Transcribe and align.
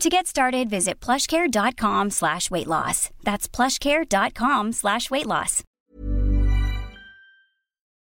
To 0.00 0.08
get 0.08 0.26
started, 0.26 0.68
visit 0.68 1.00
plushcare.com 1.00 2.10
slash 2.10 2.50
weight 2.50 2.66
loss. 2.66 3.10
That's 3.22 3.48
plushcare.com 3.48 4.72
slash 4.72 5.10
weight 5.10 5.26
loss. 5.26 5.62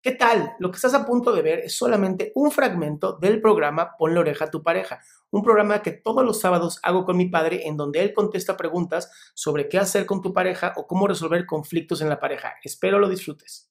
¿Qué 0.02 0.12
tal? 0.12 0.54
Lo 0.58 0.70
que 0.70 0.76
estás 0.76 0.94
a 0.94 1.04
punto 1.04 1.30
de 1.30 1.42
ver 1.42 1.58
es 1.58 1.76
solamente 1.76 2.32
un 2.34 2.50
fragmento 2.50 3.18
del 3.18 3.42
programa 3.42 3.98
Pon 3.98 4.14
la 4.14 4.20
oreja 4.20 4.46
a 4.46 4.50
tu 4.50 4.62
pareja, 4.62 5.00
un 5.30 5.42
programa 5.42 5.82
que 5.82 5.92
todos 5.92 6.24
los 6.24 6.40
sábados 6.40 6.80
hago 6.82 7.04
con 7.04 7.18
mi 7.18 7.28
padre 7.28 7.66
en 7.66 7.76
donde 7.76 8.00
él 8.00 8.14
contesta 8.14 8.56
preguntas 8.56 9.12
sobre 9.34 9.68
qué 9.68 9.76
hacer 9.76 10.06
con 10.06 10.22
tu 10.22 10.32
pareja 10.32 10.72
o 10.76 10.86
cómo 10.86 11.06
resolver 11.06 11.44
conflictos 11.44 12.00
en 12.00 12.08
la 12.08 12.18
pareja. 12.18 12.54
Espero 12.64 12.98
lo 12.98 13.10
disfrutes. 13.10 13.70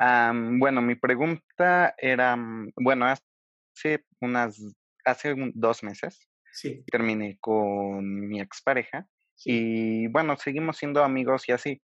Um, 0.00 0.58
bueno, 0.58 0.80
mi 0.80 0.94
pregunta 0.94 1.94
era, 1.98 2.38
bueno, 2.76 3.04
hace 3.04 4.06
unas, 4.22 4.58
hace 5.04 5.34
un, 5.34 5.52
dos 5.54 5.82
meses 5.82 6.26
Sí. 6.56 6.82
terminé 6.90 7.36
con 7.38 8.28
mi 8.28 8.40
expareja 8.40 9.06
y 9.44 10.08
bueno, 10.08 10.36
seguimos 10.38 10.78
siendo 10.78 11.04
amigos 11.04 11.46
y 11.48 11.52
así, 11.52 11.82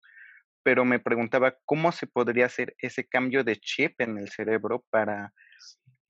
pero 0.62 0.87
me 0.87 0.98
preguntaba 0.98 1.59
cómo 1.67 1.92
se 1.92 2.06
podría 2.06 2.47
hacer 2.47 2.75
ese 2.78 3.06
cambio 3.06 3.45
de 3.45 3.56
chip 3.56 4.00
en 4.00 4.17
el 4.17 4.31
cerebro 4.31 4.87
para, 4.89 5.34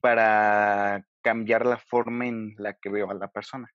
para 0.01 1.05
cambiar 1.23 1.67
la 1.67 1.79
forma 1.79 2.29
en 2.29 2.55
la 2.59 2.75
que 2.75 2.89
veo 2.89 3.11
a 3.11 3.15
la 3.15 3.29
persona. 3.29 3.69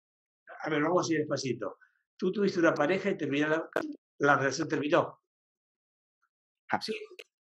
A 0.61 0.69
ver, 0.69 0.81
vamos 0.81 1.09
a 1.09 1.13
ir 1.13 1.19
despacito. 1.19 1.77
Tú 2.15 2.31
tuviste 2.31 2.59
una 2.59 2.73
pareja 2.73 3.09
y 3.09 3.17
terminó 3.17 3.49
la, 3.49 3.69
la 4.19 4.37
relación 4.37 4.69
terminó. 4.69 5.19
Ah. 6.71 6.79
¿Sí? 6.81 6.95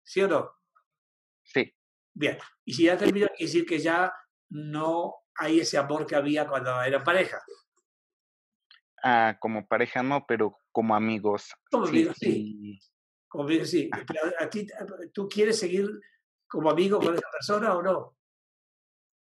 ¿Sí 0.04 0.22
o 0.22 0.28
no? 0.30 0.52
Sí, 1.44 1.76
Bien. 2.16 2.38
Y 2.64 2.74
si 2.74 2.86
ya 2.86 2.98
terminó, 2.98 3.28
quiere 3.28 3.46
decir 3.46 3.66
que 3.66 3.80
ya 3.80 4.12
no 4.50 5.14
hay 5.38 5.60
ese 5.60 5.78
amor 5.78 6.06
que 6.06 6.16
había 6.16 6.48
cuando 6.48 6.82
era 6.82 7.04
pareja. 7.04 7.42
ah, 9.04 9.38
como 9.40 9.68
pareja 9.68 10.02
no, 10.02 10.26
pero 10.28 10.58
como 10.72 10.96
amigos. 10.96 11.54
Como 11.70 11.86
sí, 11.86 11.92
amigos, 11.92 12.18
sí. 12.20 12.80
Como 13.28 13.46
bien, 13.46 13.66
sí. 13.66 13.90
Pero 14.08 14.22
a 14.40 14.50
ti, 14.50 14.68
¿tú 15.14 15.28
quieres 15.28 15.60
seguir 15.60 15.90
como 16.48 16.70
amigo 16.70 17.00
con 17.00 17.14
esa 17.16 17.30
persona 17.32 17.76
o 17.76 17.82
no? 17.82 18.18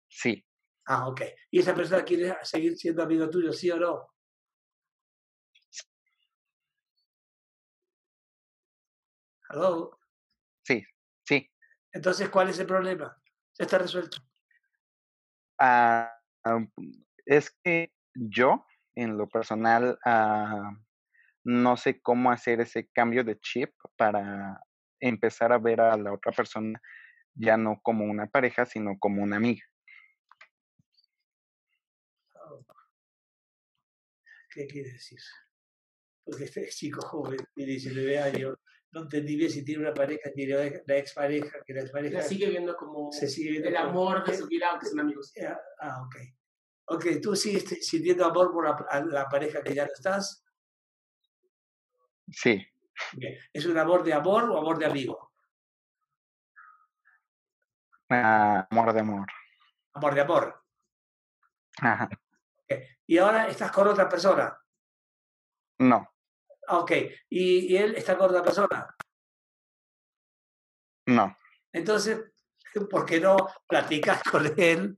sí, 0.09 0.45
Ah, 0.91 1.07
ok. 1.07 1.21
¿Y 1.51 1.61
esa 1.61 1.75
persona 1.75 2.03
quiere 2.03 2.35
seguir 2.43 2.75
siendo 2.79 3.03
amigo 3.03 3.29
tuyo, 3.29 3.53
sí 3.53 3.71
o 3.71 3.77
no? 3.79 4.09
¿Aló? 9.51 9.99
sí, 10.63 10.83
sí. 11.25 11.51
Entonces, 11.93 12.29
¿cuál 12.31 12.49
es 12.49 12.59
el 12.59 12.67
problema? 12.67 13.21
Ya 13.59 13.65
está 13.65 13.79
resuelto. 13.79 14.19
Ah, 15.59 16.19
es 17.27 17.51
que 17.63 17.93
yo, 18.15 18.65
en 18.95 19.17
lo 19.17 19.29
personal, 19.29 19.99
ah, 20.05 20.73
no 21.45 21.77
sé 21.77 22.01
cómo 22.01 22.31
hacer 22.31 22.61
ese 22.61 22.89
cambio 22.89 23.25
de 23.25 23.39
chip 23.39 23.73
para 23.97 24.61
empezar 25.01 25.53
a 25.53 25.59
ver 25.59 25.81
a 25.81 25.97
la 25.97 26.13
otra 26.13 26.33
persona 26.33 26.81
ya 27.35 27.57
no 27.57 27.81
como 27.83 28.05
una 28.05 28.27
pareja, 28.27 28.67
sino 28.67 28.99
como 28.99 29.23
una 29.23 29.37
amiga. 29.37 29.65
¿Qué 34.51 34.67
quiere 34.67 34.93
decir? 34.93 35.21
Porque 36.25 36.45
este 36.45 36.69
chico 36.69 37.01
joven 37.01 37.39
tiene 37.55 37.73
19 37.73 38.19
años, 38.19 38.57
no 38.91 39.03
entendí 39.03 39.37
bien 39.37 39.51
si 39.51 39.65
tiene 39.65 39.83
una 39.83 39.95
pareja, 39.95 40.31
tiene 40.33 40.55
una 40.57 40.81
la 40.87 40.97
expareja, 40.97 41.59
que 41.65 41.75
la 41.75 41.81
expareja 41.83 42.19
La 42.19 42.23
sigue 42.25 42.49
viendo 42.49 42.77
como 42.77 43.13
se 43.13 43.29
sigue 43.29 43.51
viendo 43.51 43.69
el 43.69 43.75
como- 43.77 43.89
amor 43.89 44.25
de 44.25 44.37
su 44.37 44.47
vida, 44.47 44.71
aunque 44.71 44.87
son 44.87 45.01
amigos. 45.01 45.33
Ah, 45.43 45.59
Ah, 45.81 46.03
ok. 46.03 46.17
Ok, 46.91 47.05
¿tú 47.23 47.37
sigues 47.37 47.65
sintiendo 47.87 48.25
amor 48.25 48.51
por 48.51 48.65
la, 48.65 48.71
a 48.89 49.01
la 49.05 49.29
pareja 49.29 49.63
que 49.63 49.75
ya 49.75 49.85
no 49.85 49.93
estás? 49.93 50.43
Sí. 52.31 52.67
¿Es 53.53 53.67
un 53.67 53.77
amor 53.77 54.03
de 54.05 54.13
amor 54.15 54.45
o 54.51 54.57
amor 54.59 54.79
de 54.79 54.87
amigo? 54.87 55.31
ah, 58.11 58.67
amor 58.71 58.93
de 58.93 59.01
amor. 59.01 59.27
Amor 59.93 60.15
de 60.15 60.21
amor. 60.21 60.65
Ajá. 61.81 62.09
Y 63.07 63.19
ahora 63.19 63.49
estás 63.49 63.71
con 63.73 63.87
otra 63.89 64.09
persona. 64.09 64.59
No, 65.79 66.09
Ok. 66.69 66.93
Y, 67.31 67.73
y 67.73 67.77
él 67.77 67.95
está 67.97 68.17
con 68.17 68.31
otra 68.31 68.43
persona. 68.43 68.95
no. 71.07 71.37
Entonces, 71.73 72.21
¿por 72.91 73.05
qué 73.05 73.21
no 73.21 73.37
platicas 73.67 74.23
con 74.23 74.53
él? 74.57 74.97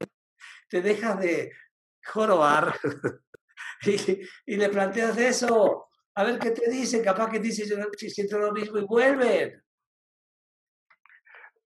Te 0.68 0.80
dejas 0.82 1.18
de 1.20 1.52
jorobar 2.04 2.74
y, 3.82 4.20
y 4.46 4.56
le 4.56 4.68
planteas 4.68 5.18
eso. 5.18 5.88
A 6.14 6.24
ver 6.24 6.38
qué 6.38 6.50
te 6.50 6.70
dice. 6.70 7.02
Capaz 7.02 7.30
que 7.30 7.38
dice, 7.38 7.66
yo 7.68 7.76
siento 8.08 8.38
lo 8.38 8.52
mismo 8.52 8.78
y 8.78 8.84
vuelven. 8.84 9.62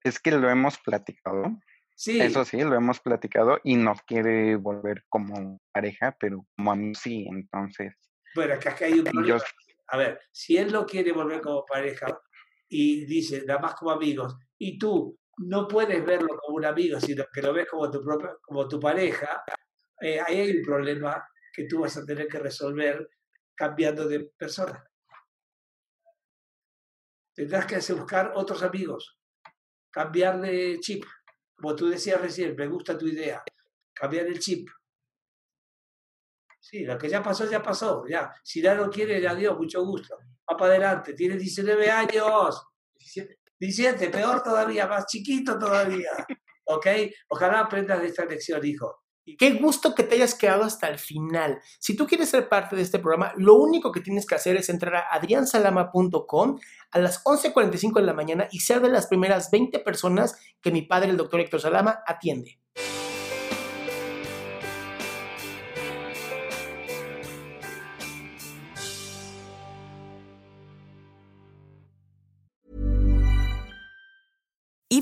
Es 0.02 0.18
que 0.18 0.32
lo 0.32 0.48
hemos 0.50 0.78
platicado. 0.78 1.58
Sí. 1.96 2.20
Eso 2.20 2.44
sí, 2.44 2.60
lo 2.60 2.74
hemos 2.74 3.00
platicado 3.00 3.60
y 3.62 3.76
no 3.76 3.94
quiere 4.06 4.56
volver 4.56 5.04
como 5.08 5.60
pareja, 5.72 6.16
pero 6.18 6.44
como 6.56 6.72
a 6.72 6.76
mí 6.76 6.94
sí, 6.94 7.26
entonces. 7.30 7.94
Bueno, 8.34 8.58
que 8.58 8.68
acá 8.68 8.86
hay 8.86 8.94
un 8.94 9.04
problema. 9.04 9.38
yo, 9.38 9.44
A 9.88 9.96
ver, 9.96 10.20
si 10.32 10.56
él 10.56 10.72
no 10.72 10.86
quiere 10.86 11.12
volver 11.12 11.40
como 11.40 11.64
pareja 11.64 12.06
y 12.68 13.04
dice, 13.04 13.44
nada 13.46 13.60
más 13.60 13.74
como 13.74 13.90
amigos, 13.90 14.36
y 14.58 14.78
tú 14.78 15.18
no 15.38 15.68
puedes 15.68 16.04
verlo 16.04 16.28
como 16.38 16.56
un 16.56 16.64
amigo, 16.64 17.00
sino 17.00 17.24
que 17.32 17.42
lo 17.42 17.52
ves 17.52 17.68
como 17.68 17.90
tu, 17.90 18.02
propia, 18.02 18.36
como 18.40 18.68
tu 18.68 18.80
pareja, 18.80 19.42
eh, 20.00 20.20
ahí 20.20 20.40
hay 20.40 20.56
un 20.56 20.62
problema 20.62 21.26
que 21.52 21.66
tú 21.66 21.80
vas 21.80 21.96
a 21.96 22.04
tener 22.04 22.28
que 22.28 22.38
resolver 22.38 23.08
cambiando 23.54 24.08
de 24.08 24.30
persona. 24.36 24.84
Tendrás 27.34 27.66
que 27.66 27.92
buscar 27.94 28.32
otros 28.34 28.62
amigos, 28.62 29.18
cambiar 29.90 30.40
de 30.40 30.78
chip. 30.80 31.04
Como 31.56 31.74
tú 31.74 31.88
decías 31.88 32.20
recién, 32.20 32.54
me 32.56 32.66
gusta 32.66 32.96
tu 32.96 33.06
idea, 33.06 33.42
cambiar 33.92 34.26
el 34.26 34.38
chip. 34.38 34.68
Sí, 36.64 36.82
lo 36.82 36.96
que 36.96 37.10
ya 37.10 37.22
pasó, 37.22 37.44
ya 37.48 37.62
pasó. 37.62 38.04
Ya. 38.08 38.32
Si 38.42 38.62
ya 38.62 38.74
no 38.74 38.88
quiere, 38.88 39.28
adiós, 39.28 39.54
mucho 39.58 39.84
gusto. 39.84 40.16
Va 40.50 40.56
para 40.56 40.72
adelante. 40.72 41.12
Tiene 41.12 41.36
19 41.36 41.90
años. 41.90 42.66
17. 42.96 43.38
17, 43.60 44.08
peor 44.08 44.42
todavía, 44.42 44.86
más 44.86 45.04
chiquito 45.04 45.58
todavía. 45.58 46.08
¿Ok? 46.64 46.86
Ojalá 47.28 47.60
aprendas 47.60 48.00
de 48.00 48.08
esta 48.08 48.24
lección, 48.24 48.64
hijo. 48.64 49.02
Qué 49.38 49.52
gusto 49.52 49.94
que 49.94 50.04
te 50.04 50.14
hayas 50.14 50.34
quedado 50.34 50.64
hasta 50.64 50.88
el 50.88 50.98
final. 50.98 51.60
Si 51.78 51.94
tú 51.94 52.06
quieres 52.06 52.30
ser 52.30 52.48
parte 52.48 52.76
de 52.76 52.82
este 52.82 52.98
programa, 52.98 53.34
lo 53.36 53.56
único 53.56 53.92
que 53.92 54.00
tienes 54.00 54.26
que 54.26 54.34
hacer 54.34 54.56
es 54.56 54.70
entrar 54.70 54.96
a 54.96 55.14
adriansalama.com 55.14 56.58
a 56.90 56.98
las 56.98 57.22
11.45 57.24 58.00
de 58.00 58.06
la 58.06 58.14
mañana 58.14 58.48
y 58.50 58.60
ser 58.60 58.80
de 58.80 58.88
las 58.88 59.06
primeras 59.06 59.50
20 59.50 59.78
personas 59.80 60.38
que 60.62 60.70
mi 60.70 60.82
padre, 60.82 61.10
el 61.10 61.18
doctor 61.18 61.40
Héctor 61.40 61.60
Salama, 61.60 62.00
atiende. 62.06 62.58